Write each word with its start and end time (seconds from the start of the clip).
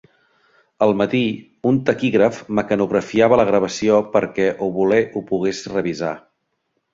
Al 0.83 0.93
matí, 1.01 1.19
un 1.71 1.77
taquígraf 1.89 2.39
mecanografiava 2.59 3.39
la 3.41 3.45
gravació 3.51 4.01
perquè 4.17 4.49
Oboler 4.69 5.01
ho 5.21 5.25
pogués 5.31 5.63
revisar. 5.77 6.17